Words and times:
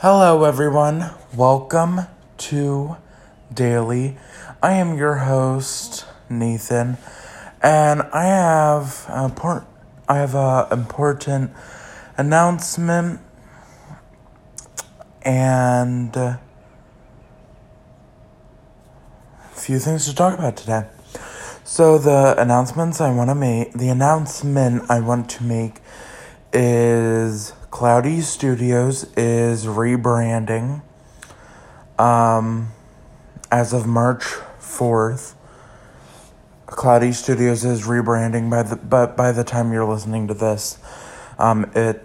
Hello, 0.00 0.44
everyone. 0.44 1.12
Welcome 1.34 2.02
to 2.36 2.98
Daily. 3.50 4.18
I 4.62 4.74
am 4.74 4.98
your 4.98 5.14
host, 5.14 6.04
Nathan, 6.28 6.98
and 7.62 8.02
I 8.12 8.24
have 8.24 9.06
a 9.08 9.24
important, 9.24 9.66
I 10.06 10.18
have 10.18 10.34
a 10.34 10.68
important 10.70 11.50
announcement 12.18 13.20
and 15.22 16.14
a 16.14 16.40
few 19.52 19.78
things 19.78 20.04
to 20.04 20.14
talk 20.14 20.38
about 20.38 20.58
today. 20.58 20.84
So 21.64 21.96
the 21.96 22.34
announcements 22.36 23.00
I 23.00 23.14
want 23.14 23.30
to 23.30 23.34
make, 23.34 23.72
the 23.72 23.88
announcement 23.88 24.90
I 24.90 25.00
want 25.00 25.30
to 25.30 25.42
make 25.42 25.80
is 26.52 27.54
Cloudy 27.78 28.22
Studios 28.22 29.04
is 29.18 29.66
rebranding 29.66 30.80
um, 31.98 32.72
as 33.52 33.74
of 33.74 33.86
March 33.86 34.22
4th. 34.58 35.34
Cloudy 36.64 37.12
Studios 37.12 37.66
is 37.66 37.82
rebranding 37.82 38.48
by 38.48 38.62
the 38.62 38.76
but 38.76 39.14
by 39.14 39.30
the 39.30 39.44
time 39.44 39.74
you're 39.74 39.84
listening 39.84 40.26
to 40.26 40.32
this, 40.32 40.78
um, 41.38 41.70
it 41.74 42.02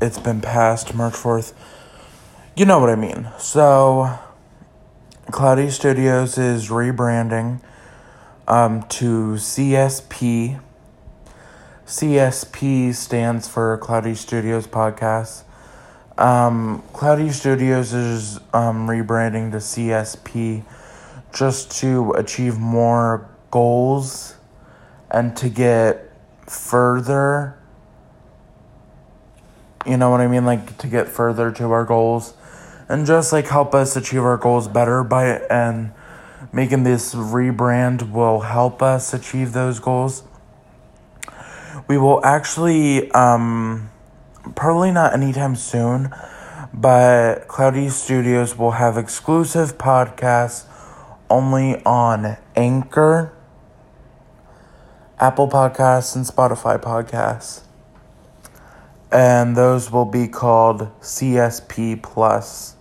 it's 0.00 0.20
been 0.20 0.40
past 0.40 0.94
March 0.94 1.14
4th. 1.14 1.52
You 2.54 2.66
know 2.66 2.78
what 2.78 2.88
I 2.88 2.94
mean. 2.94 3.28
So 3.38 4.16
Cloudy 5.32 5.70
Studios 5.70 6.38
is 6.38 6.68
rebranding 6.68 7.60
um, 8.46 8.84
to 8.90 9.32
CSP. 9.38 10.60
CSP 11.86 12.92
stands 12.92 13.46
for 13.46 13.78
Cloudy 13.78 14.16
Studios 14.16 14.66
Podcast. 14.66 15.44
Um, 16.18 16.82
Cloudy 16.92 17.30
Studios 17.30 17.92
is 17.92 18.38
um, 18.52 18.88
rebranding 18.88 19.52
to 19.52 19.58
CSP 19.58 20.64
just 21.32 21.70
to 21.78 22.10
achieve 22.14 22.58
more 22.58 23.30
goals 23.52 24.34
and 25.12 25.36
to 25.36 25.48
get 25.48 26.10
further. 26.48 27.56
You 29.86 29.96
know 29.96 30.10
what 30.10 30.20
I 30.20 30.26
mean? 30.26 30.44
Like 30.44 30.78
to 30.78 30.88
get 30.88 31.06
further 31.06 31.52
to 31.52 31.70
our 31.70 31.84
goals 31.84 32.34
and 32.88 33.06
just 33.06 33.32
like 33.32 33.46
help 33.46 33.76
us 33.76 33.94
achieve 33.94 34.22
our 34.22 34.36
goals 34.36 34.66
better 34.66 35.04
by 35.04 35.38
and 35.48 35.92
making 36.52 36.82
this 36.82 37.14
rebrand 37.14 38.10
will 38.10 38.40
help 38.40 38.82
us 38.82 39.14
achieve 39.14 39.52
those 39.52 39.78
goals. 39.78 40.24
We 41.88 41.98
will 41.98 42.24
actually, 42.24 43.10
um, 43.12 43.90
probably 44.54 44.90
not 44.90 45.14
anytime 45.14 45.54
soon, 45.54 46.12
but 46.74 47.46
Cloudy 47.46 47.88
Studios 47.88 48.58
will 48.58 48.72
have 48.72 48.98
exclusive 48.98 49.78
podcasts 49.78 50.66
only 51.30 51.82
on 51.84 52.36
Anchor, 52.54 53.32
Apple 55.18 55.48
Podcasts, 55.48 56.16
and 56.16 56.24
Spotify 56.24 56.78
Podcasts. 56.80 57.62
And 59.12 59.56
those 59.56 59.90
will 59.90 60.04
be 60.04 60.26
called 60.26 60.90
CSP 61.00 62.02
Plus. 62.02 62.74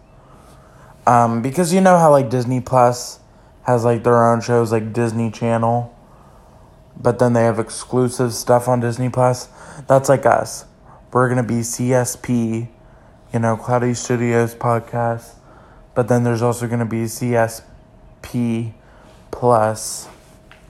Um, 1.07 1.43
because 1.43 1.71
you 1.71 1.79
know 1.79 1.97
how 1.99 2.09
like 2.09 2.29
Disney 2.29 2.59
Plus 2.59 3.19
has 3.63 3.85
like 3.85 4.03
their 4.03 4.31
own 4.31 4.41
shows 4.41 4.71
like 4.71 4.91
Disney 4.91 5.29
Channel, 5.29 5.94
but 6.99 7.19
then 7.19 7.33
they 7.33 7.43
have 7.43 7.59
exclusive 7.59 8.33
stuff 8.33 8.67
on 8.67 8.79
Disney 8.79 9.09
Plus. 9.09 9.49
That's 9.87 10.09
like 10.09 10.25
us. 10.25 10.65
We're 11.11 11.29
gonna 11.29 11.43
be 11.43 11.61
CSP, 11.61 12.69
you 13.33 13.39
know, 13.39 13.55
Cloudy 13.57 13.93
Studios 13.93 14.55
podcast, 14.55 15.35
but 15.93 16.07
then 16.07 16.23
there's 16.23 16.41
also 16.41 16.67
gonna 16.67 16.85
be 16.85 17.05
CSP 17.05 18.73
Plus, 19.31 20.07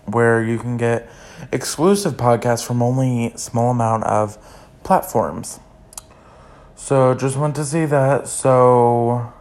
where 0.05 0.43
you 0.43 0.57
can 0.57 0.77
get 0.77 1.09
exclusive 1.52 2.14
podcasts 2.14 2.65
from 2.65 2.81
only 2.81 3.33
small 3.35 3.71
amount 3.71 4.03
of 4.05 4.37
platforms. 4.83 5.59
So 6.75 7.14
just 7.15 7.37
want 7.37 7.55
to 7.55 7.65
see 7.65 7.85
that. 7.85 8.27
So 8.27 9.31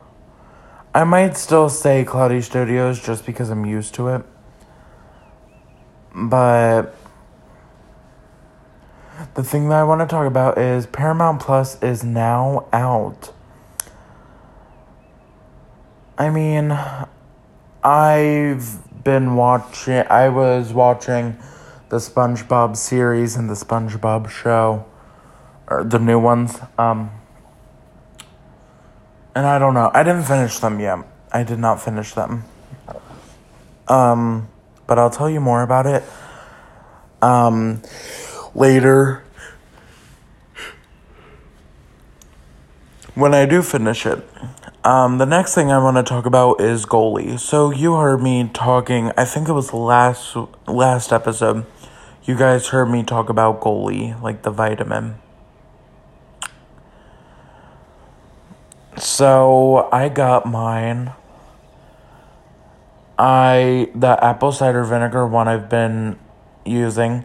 I 0.95 1.05
might 1.05 1.37
still 1.37 1.69
say 1.69 2.05
Cloudy 2.05 2.41
Studios 2.41 3.01
just 3.01 3.27
because 3.27 3.51
I'm 3.51 3.67
used 3.67 3.95
to 3.95 4.09
it. 4.09 4.25
But 6.15 6.95
the 9.35 9.43
thing 9.43 9.69
that 9.69 9.77
I 9.77 9.85
want 9.85 10.01
to 10.01 10.07
talk 10.07 10.27
about 10.27 10.59
is 10.59 10.87
Paramount 10.87 11.41
Plus 11.41 11.83
is 11.83 12.05
now 12.05 12.69
out. 12.73 13.33
I 16.17 16.31
mean, 16.31 16.71
I've 17.83 19.03
been 19.03 19.35
watching, 19.35 20.05
I 20.09 20.29
was 20.29 20.73
watching 20.73 21.37
the 21.89 21.97
SpongeBob 21.97 22.77
series 22.77 23.37
and 23.37 23.51
the 23.51 23.55
SpongeBob 23.55 24.31
show, 24.31 24.87
or 25.67 25.83
the 25.83 25.99
new 25.99 26.19
ones. 26.19 26.59
Um, 26.79 27.11
and 29.35 29.47
I 29.47 29.59
don't 29.59 29.75
know. 29.75 29.91
I 29.93 30.05
didn't 30.05 30.25
finish 30.25 30.59
them 30.61 30.79
yet. 30.79 30.99
I 31.33 31.43
did 31.43 31.59
not 31.59 31.83
finish 31.83 32.13
them. 32.13 32.45
Um, 33.89 34.49
but 34.87 34.99
I'll 34.99 35.11
tell 35.11 35.31
you 35.31 35.41
more 35.41 35.63
about 35.63 35.87
it 35.87 36.03
um, 37.23 37.83
later 38.55 39.25
when 43.15 43.35
I 43.35 43.47
do 43.47 43.63
finish 43.63 44.07
it. 44.07 44.27
Um, 44.85 45.17
the 45.17 45.25
next 45.25 45.55
thing 45.55 45.73
I 45.73 45.79
want 45.79 45.97
to 45.97 46.03
talk 46.03 46.27
about 46.27 46.61
is 46.61 46.85
Goli. 46.85 47.39
So 47.41 47.71
you 47.71 47.95
heard 47.95 48.21
me 48.21 48.51
talking. 48.53 49.13
I 49.17 49.25
think 49.25 49.49
it 49.49 49.53
was 49.53 49.73
last 49.73 50.37
last 50.67 51.13
episode. 51.13 51.65
You 52.25 52.37
guys 52.37 52.69
heard 52.69 52.87
me 52.87 53.03
talk 53.03 53.31
about 53.31 53.61
Goli, 53.61 54.21
like 54.21 54.43
the 54.43 54.51
vitamin. 54.51 55.17
So 58.99 59.89
I 59.91 60.09
got 60.09 60.47
mine. 60.47 61.13
I 63.19 63.91
the 63.95 64.23
apple 64.23 64.53
cider 64.53 64.85
vinegar 64.85 65.27
one 65.27 65.49
I've 65.49 65.69
been 65.69 66.19
using. 66.65 67.25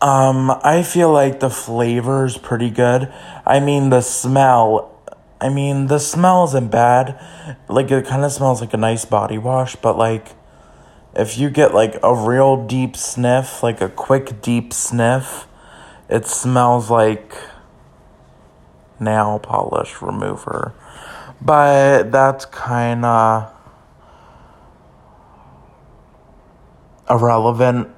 Um, 0.00 0.50
I 0.62 0.84
feel 0.84 1.10
like 1.10 1.40
the 1.40 1.50
flavor 1.50 2.24
is 2.24 2.38
pretty 2.38 2.70
good. 2.70 3.12
I 3.44 3.58
mean 3.58 3.90
the 3.90 4.00
smell. 4.00 4.94
I 5.40 5.48
mean 5.48 5.88
the 5.88 5.98
smell 5.98 6.44
isn't 6.44 6.70
bad. 6.70 7.20
Like 7.68 7.90
it 7.90 8.06
kind 8.06 8.24
of 8.24 8.30
smells 8.30 8.60
like 8.60 8.72
a 8.74 8.76
nice 8.76 9.04
body 9.04 9.38
wash, 9.38 9.74
but 9.76 9.98
like 9.98 10.34
if 11.16 11.36
you 11.36 11.50
get 11.50 11.74
like 11.74 11.96
a 12.02 12.14
real 12.14 12.64
deep 12.64 12.96
sniff, 12.96 13.62
like 13.62 13.80
a 13.80 13.88
quick 13.88 14.40
deep 14.40 14.72
sniff, 14.72 15.48
it 16.08 16.26
smells 16.26 16.90
like 16.90 17.34
nail 19.00 19.40
polish 19.40 20.00
remover. 20.00 20.74
But 21.40 22.12
that's 22.12 22.44
kind 22.46 23.04
of 23.04 23.52
irrelevant. 27.08 27.88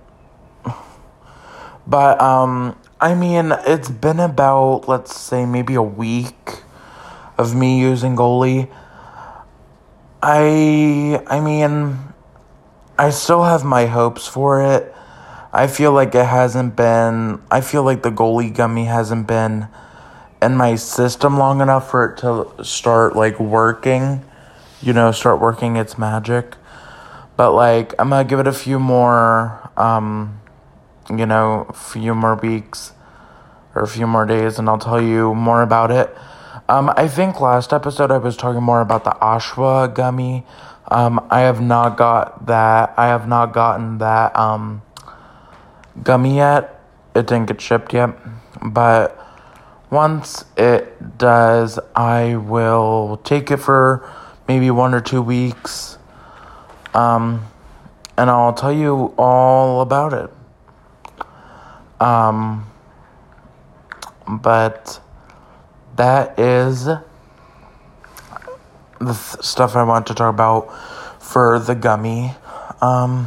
But 1.87 2.21
um 2.21 2.76
I 3.00 3.15
mean, 3.15 3.53
it's 3.66 3.88
been 3.88 4.21
about 4.21 4.88
let's 4.88 5.16
say 5.16 5.47
maybe 5.47 5.75
a 5.75 5.82
week 5.82 6.62
of 7.38 7.54
me 7.54 7.81
using 7.81 8.15
Goli. 8.16 8.71
I 10.22 11.22
I 11.26 11.41
mean, 11.41 11.98
I 12.98 13.10
still 13.10 13.44
have 13.44 13.65
my 13.65 13.87
hopes 13.87 14.26
for 14.26 14.62
it. 14.62 14.94
I 15.53 15.66
feel 15.66 15.92
like 15.92 16.15
it 16.15 16.27
hasn't 16.27 16.77
been 16.77 17.41
I 17.50 17.60
feel 17.60 17.82
like 17.82 18.03
the 18.03 18.10
Goli 18.10 18.54
gummy 18.54 18.84
hasn't 18.84 19.27
been 19.27 19.69
in 20.42 20.56
my 20.56 20.75
system 20.75 21.38
long 21.38 21.60
enough 21.60 21.91
for 21.91 22.04
it 22.06 22.18
to 22.18 22.65
start 22.65 23.16
like 23.16 23.41
working, 23.41 24.24
you 24.80 24.92
know, 24.92 25.12
start 25.12 25.41
working 25.41 25.77
its 25.77 25.98
magic. 25.98 26.57
But 27.41 27.53
like 27.53 27.95
I'm 27.98 28.10
gonna 28.10 28.28
give 28.28 28.39
it 28.39 28.47
a 28.47 28.53
few 28.53 28.78
more 28.78 29.71
um 29.75 30.42
you 31.09 31.25
know, 31.25 31.65
a 31.71 31.72
few 31.72 32.15
more 32.15 32.34
weeks 32.34 32.92
or 33.75 33.81
a 33.81 33.89
few 33.89 34.07
more 34.07 34.27
days 34.27 34.59
and 34.59 34.69
I'll 34.69 34.77
tell 34.77 35.01
you 35.01 35.34
more 35.34 35.63
about 35.63 35.91
it. 35.91 36.15
Um 36.69 36.92
I 36.98 37.09
think 37.09 37.41
last 37.41 37.72
episode 37.72 38.10
I 38.10 38.19
was 38.19 38.37
talking 38.37 38.63
more 38.63 38.83
about 38.83 39.04
the 39.04 39.16
Ashwa 39.22 39.89
gummy. 39.95 40.45
Um 40.89 41.27
I 41.31 41.41
have 41.41 41.63
not 41.63 41.97
got 41.97 42.45
that 42.45 42.92
I 42.98 43.07
have 43.07 43.27
not 43.27 43.54
gotten 43.54 43.97
that 44.04 44.36
um 44.36 44.83
gummy 46.03 46.36
yet. 46.36 46.78
It 47.15 47.27
didn't 47.27 47.47
get 47.47 47.59
shipped 47.63 47.95
yet. 47.95 48.10
But 48.63 49.16
once 49.89 50.45
it 50.59 51.16
does, 51.16 51.78
I 51.97 52.36
will 52.36 53.19
take 53.25 53.51
it 53.51 53.57
for 53.57 54.07
maybe 54.47 54.71
one 54.71 54.93
or 54.93 55.01
two 55.01 55.22
weeks. 55.22 55.97
Um, 56.95 57.47
and 58.16 58.28
I'll 58.28 58.53
tell 58.53 58.72
you 58.72 59.15
all 59.16 59.81
about 59.81 60.13
it. 60.13 60.31
Um, 62.01 62.71
but 64.27 65.01
that 65.97 66.39
is 66.39 66.84
the 66.84 67.03
th- 69.01 69.45
stuff 69.45 69.77
I 69.77 69.83
want 69.83 70.07
to 70.09 70.15
talk 70.15 70.33
about 70.33 70.71
for 71.22 71.59
the 71.59 71.75
gummy. 71.75 72.33
Um, 72.81 73.27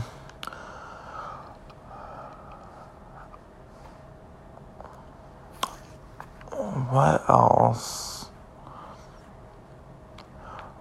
what 6.90 7.28
else? 7.30 8.28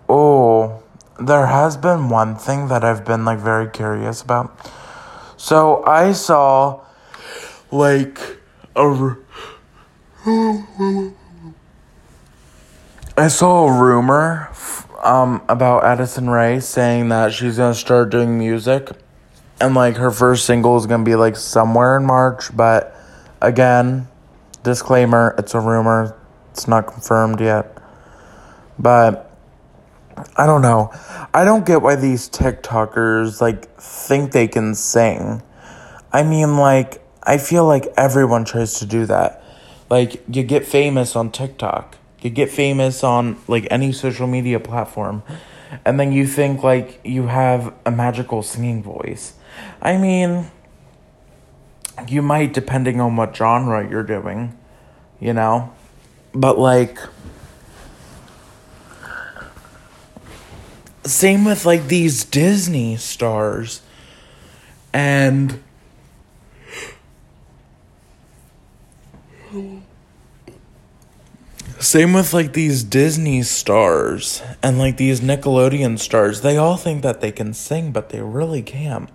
Oh, 0.09 0.82
there 1.21 1.47
has 1.47 1.77
been 1.77 2.09
one 2.09 2.37
thing 2.37 2.69
that 2.69 2.85
I've 2.85 3.05
been 3.05 3.25
like 3.25 3.39
very 3.39 3.69
curious 3.69 4.23
about. 4.23 4.57
So 5.37 5.85
I 5.85 6.13
saw 6.13 6.81
like 7.71 8.19
a. 8.77 9.17
I 13.17 13.29
saw 13.29 13.67
a 13.67 13.81
rumor 13.81 14.51
um, 15.03 15.43
about 15.49 15.85
Addison 15.85 16.31
Rae 16.31 16.61
saying 16.61 17.09
that 17.09 17.33
she's 17.33 17.57
gonna 17.57 17.75
start 17.75 18.11
doing 18.11 18.39
music, 18.39 18.91
and 19.61 19.75
like 19.75 19.97
her 19.97 20.11
first 20.11 20.47
single 20.47 20.77
is 20.77 20.87
gonna 20.87 21.05
be 21.05 21.17
like 21.17 21.37
somewhere 21.37 21.97
in 21.97 22.05
March. 22.05 22.57
But 22.57 22.97
again, 23.41 24.09
disclaimer: 24.63 25.35
it's 25.39 25.55
a 25.55 25.61
rumor. 25.61 26.17
It's 26.53 26.69
not 26.69 26.87
confirmed 26.87 27.41
yet. 27.41 27.77
But 28.79 29.32
I 30.37 30.47
don't 30.47 30.63
know. 30.63 30.91
I 31.35 31.45
don't 31.45 31.65
get 31.65 31.83
why 31.83 31.97
these 31.97 32.29
TikTokers 32.29 33.41
like 33.41 33.75
think 33.77 34.33
they 34.33 34.49
can 34.49 34.75
sing. 34.75 35.43
I 36.13 36.23
mean, 36.23 36.57
like 36.57 37.03
I 37.23 37.39
feel 37.39 37.67
like 37.67 37.87
everyone 37.97 38.45
tries 38.45 38.75
to 38.81 38.87
do 38.87 39.07
that. 39.07 39.43
Like 39.89 40.23
you 40.29 40.43
get 40.43 40.67
famous 40.67 41.17
on 41.17 41.31
TikTok. 41.31 41.97
You 42.21 42.31
get 42.31 42.51
famous 42.51 43.03
on 43.03 43.37
like 43.49 43.67
any 43.71 43.93
social 43.93 44.27
media 44.27 44.61
platform. 44.61 45.23
And 45.85 45.99
then 45.99 46.13
you 46.13 46.27
think 46.27 46.63
like 46.63 47.01
you 47.05 47.27
have 47.27 47.75
a 47.87 47.91
magical 47.91 48.43
singing 48.43 48.83
voice. 48.83 49.35
I 49.81 49.97
mean, 49.97 50.51
you 52.09 52.23
might 52.23 52.53
depending 52.53 53.01
on 53.01 53.17
what 53.17 53.37
genre 53.37 53.89
you're 53.89 54.03
doing, 54.03 54.57
you 55.21 55.33
know? 55.33 55.73
But 56.35 56.59
like 56.59 56.99
same 61.05 61.45
with 61.45 61.65
like 61.65 61.89
these 61.89 62.25
Disney 62.25 62.97
stars. 62.97 63.83
And 64.93 65.63
same 71.79 72.13
with 72.13 72.33
like 72.33 72.53
these 72.53 72.85
Disney 72.85 73.43
stars 73.43 74.43
and 74.63 74.79
like 74.79 74.97
these 74.97 75.21
Nickelodeon 75.21 75.99
stars. 75.99 76.43
They 76.43 76.57
all 76.57 76.77
think 76.77 77.03
that 77.03 77.21
they 77.21 77.33
can 77.33 77.53
sing, 77.55 77.91
but 77.93 78.11
they 78.11 78.21
really 78.21 78.63
can't. 78.63 79.11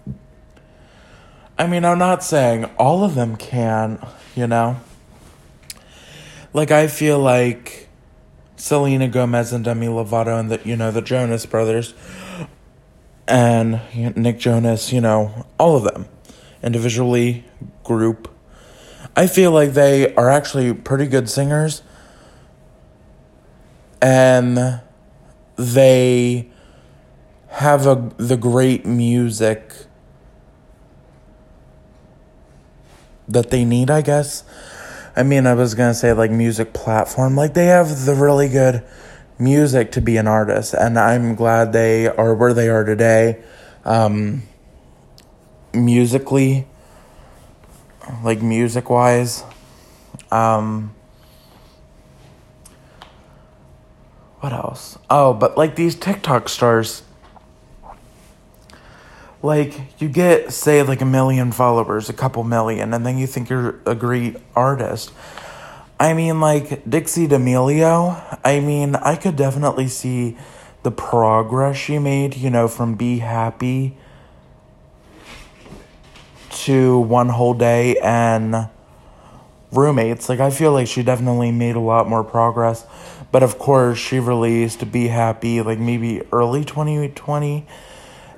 I 1.57 1.66
mean, 1.66 1.86
I'm 1.86 1.98
not 1.98 2.24
saying 2.24 2.66
all 2.78 3.04
of 3.04 3.16
them 3.16 3.36
can, 3.36 4.06
you 4.36 4.45
know? 4.45 4.78
Like, 6.54 6.72
I 6.72 6.88
feel 6.88 7.19
like 7.19 7.87
Selena 8.57 9.07
Gomez 9.07 9.54
and 9.54 9.63
Demi 9.63 9.88
Lovato 9.88 10.39
and 10.39 10.51
the, 10.51 10.59
you 10.65 10.75
know, 10.75 10.92
the 10.92 11.01
Jonas 11.01 11.45
Brothers 11.45 11.94
and 13.27 13.81
Nick 14.15 14.39
Jonas, 14.39 14.92
you 14.92 15.01
know, 15.01 15.45
all 15.59 15.75
of 15.75 15.83
them 15.83 16.07
individually, 16.63 17.45
group. 17.83 18.33
I 19.15 19.27
feel 19.27 19.51
like 19.51 19.74
they 19.74 20.13
are 20.15 20.30
actually 20.30 20.74
pretty 20.74 21.07
good 21.07 21.30
singers 21.30 21.81
and 24.01 24.81
they 25.56 26.50
have 27.50 27.88
a 27.88 28.12
the 28.18 28.38
great 28.38 28.86
music 28.86 29.74
that 33.27 33.50
they 33.50 33.65
need, 33.65 33.89
I 33.89 34.01
guess. 34.01 34.44
I 35.18 35.24
mean, 35.24 35.48
I 35.48 35.56
was 35.56 35.74
going 35.74 35.90
to 35.90 35.96
say 35.96 36.14
like 36.14 36.30
music 36.30 36.74
platform. 36.74 37.36
Like 37.36 37.56
they 37.56 37.66
have 37.66 38.06
the 38.06 38.14
really 38.14 38.48
good 38.48 38.84
music 39.40 39.92
to 39.94 40.02
be 40.02 40.18
an 40.18 40.28
artist 40.28 40.75
and 40.75 40.98
I'm 40.98 41.34
glad 41.36 41.74
they 41.74 42.08
are 42.08 42.36
where 42.36 42.54
they 42.54 42.69
are 42.69 42.84
today. 42.84 43.44
Um 43.84 44.44
musically 45.74 46.68
like 48.24 48.42
music 48.42 48.90
wise. 48.90 49.44
Um 50.31 50.94
what 54.40 54.54
else? 54.54 54.98
Oh, 55.10 55.34
but 55.34 55.58
like 55.58 55.75
these 55.75 55.96
TikTok 55.96 56.50
stars 56.50 57.04
like 59.42 59.80
you 60.00 60.10
get 60.10 60.51
say 60.51 60.84
like 60.84 61.01
a 61.01 61.06
million 61.06 61.51
followers, 61.51 62.10
a 62.10 62.13
couple 62.13 62.44
million, 62.44 62.94
and 62.94 63.06
then 63.06 63.18
you 63.18 63.28
think 63.28 63.50
you're 63.50 63.80
a 63.86 63.95
great 63.95 64.38
artist. 64.56 65.12
I 66.00 66.13
mean 66.13 66.39
like 66.39 66.88
Dixie 66.89 67.28
D'Amelio, 67.28 68.39
I 68.44 68.60
mean, 68.60 68.95
I 68.95 69.16
could 69.16 69.36
definitely 69.36 69.88
see 69.88 70.38
the 70.84 70.92
progress 70.92 71.75
she 71.78 72.00
made, 72.00 72.36
you 72.36 72.50
know, 72.50 72.68
from 72.68 72.95
Be 72.95 73.19
Happy 73.19 73.98
to 76.50 77.00
One 77.00 77.30
Whole 77.30 77.54
Day 77.54 77.98
and 77.98 78.69
Roommates. 79.72 80.30
Like 80.30 80.39
I 80.39 80.50
feel 80.50 80.72
like 80.72 80.88
she 80.88 81.04
definitely 81.04 81.51
made 81.51 81.75
a 81.75 81.80
lot 81.80 82.07
more 82.07 82.24
progress. 82.24 82.86
But 83.31 83.44
of 83.44 83.60
course, 83.60 83.98
she 83.98 84.19
released 84.19 84.92
Be 84.92 85.07
Happy 85.07 85.62
like 85.62 85.80
maybe 85.80 86.22
early 86.31 86.63
2020 86.63 87.68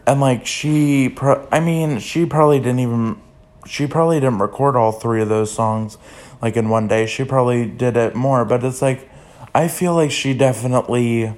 and 0.10 0.20
like 0.20 0.44
she 0.44 1.08
pro- 1.08 1.48
i 1.52 1.60
mean 1.60 2.00
she 2.00 2.26
probably 2.26 2.58
didn't 2.58 2.80
even 2.80 3.22
she 3.68 3.86
probably 3.86 4.20
didn't 4.20 4.40
record 4.40 4.76
all 4.76 4.92
three 4.92 5.22
of 5.22 5.30
those 5.30 5.52
songs 5.52 5.98
like 6.42 6.56
in 6.56 6.70
one 6.70 6.88
day. 6.88 7.06
She 7.06 7.26
probably 7.26 7.66
did 7.68 7.96
it 7.96 8.16
more 8.16 8.44
but 8.44 8.64
it's 8.64 8.82
like 8.82 9.08
i 9.54 9.68
feel 9.68 9.94
like 9.94 10.10
she 10.10 10.34
definitely 10.34 11.36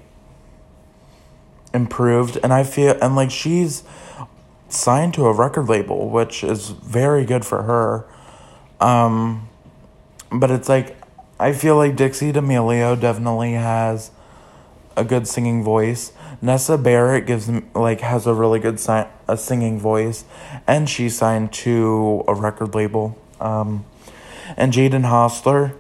improved 1.74 2.38
and 2.42 2.54
i 2.54 2.64
feel 2.64 2.98
and 3.02 3.16
like 3.16 3.30
she's 3.30 3.84
signed 4.70 5.14
to 5.16 5.26
a 5.26 5.34
record 5.34 5.68
label 5.68 6.10
which 6.10 6.42
is 6.44 6.70
very 6.70 7.26
good 7.26 7.46
for 7.46 7.64
her. 7.64 8.06
Um 8.80 9.50
but 10.32 10.50
it's 10.50 10.70
like 10.70 10.96
i 11.38 11.52
feel 11.52 11.76
like 11.76 11.98
dixie 11.98 12.32
d'amelio 12.32 12.98
definitely 12.98 13.54
has 13.54 14.12
a 14.96 15.04
good 15.04 15.28
singing 15.28 15.64
voice 15.64 16.12
Nessa 16.42 16.76
Barrett 16.76 17.28
gives 17.28 17.50
like 17.76 18.02
has 18.02 18.26
a 18.26 18.34
really 18.34 18.60
good 18.60 18.80
si- 18.80 19.06
a 19.28 19.38
singing 19.38 19.80
voice, 19.80 20.26
and 20.66 20.90
she 20.90 21.08
signed 21.08 21.54
to 21.54 22.24
a 22.28 22.34
record 22.34 22.74
label. 22.74 23.16
Um, 23.40 23.86
and 24.58 24.74
Jaden 24.74 25.04
Hossler, 25.04 25.76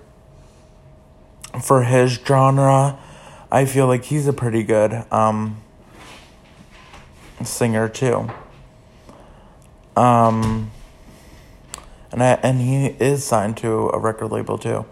for 1.63 1.83
his 1.83 2.11
genre, 2.11 2.99
I 3.51 3.65
feel 3.65 3.87
like 3.87 4.05
he's 4.05 4.27
a 4.27 4.33
pretty 4.33 4.61
good 4.61 5.03
um, 5.11 5.59
singer 7.43 7.89
too. 7.89 8.29
Um, 9.95 10.69
and 12.11 12.21
I, 12.21 12.33
and 12.43 12.61
he 12.61 12.85
is 12.85 13.25
signed 13.25 13.57
to 13.57 13.89
a 13.89 13.97
record 13.97 14.31
label 14.31 14.59
too. 14.59 14.85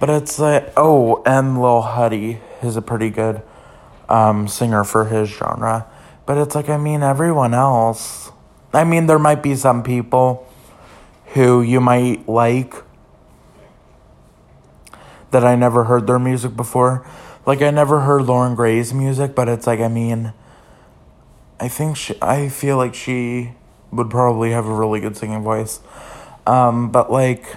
But 0.00 0.10
it's 0.10 0.40
like 0.40 0.72
oh, 0.76 1.22
and 1.24 1.62
Lil 1.62 1.82
Huddy 1.82 2.40
is 2.62 2.76
a 2.76 2.82
pretty 2.82 3.10
good 3.10 3.42
um, 4.08 4.48
singer 4.48 4.84
for 4.84 5.06
his 5.06 5.28
genre. 5.28 5.86
But 6.26 6.38
it's 6.38 6.54
like, 6.54 6.68
I 6.68 6.76
mean, 6.76 7.02
everyone 7.02 7.54
else. 7.54 8.30
I 8.72 8.84
mean, 8.84 9.06
there 9.06 9.18
might 9.18 9.42
be 9.42 9.54
some 9.54 9.82
people 9.82 10.46
who 11.34 11.62
you 11.62 11.80
might 11.80 12.28
like 12.28 12.74
that 15.30 15.44
I 15.44 15.56
never 15.56 15.84
heard 15.84 16.06
their 16.06 16.18
music 16.18 16.56
before. 16.56 17.06
Like, 17.44 17.62
I 17.62 17.70
never 17.70 18.00
heard 18.00 18.22
Loren 18.22 18.54
Gray's 18.54 18.92
music, 18.92 19.34
but 19.34 19.48
it's 19.48 19.66
like, 19.66 19.80
I 19.80 19.88
mean, 19.88 20.32
I 21.60 21.68
think 21.68 21.96
she, 21.96 22.14
I 22.20 22.48
feel 22.48 22.76
like 22.76 22.94
she 22.94 23.52
would 23.92 24.10
probably 24.10 24.50
have 24.50 24.66
a 24.66 24.74
really 24.74 25.00
good 25.00 25.16
singing 25.16 25.42
voice. 25.42 25.80
Um, 26.46 26.90
but 26.90 27.10
like, 27.10 27.56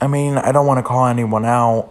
I 0.00 0.06
mean, 0.06 0.38
I 0.38 0.52
don't 0.52 0.66
want 0.66 0.78
to 0.78 0.82
call 0.82 1.06
anyone 1.06 1.44
out. 1.44 1.90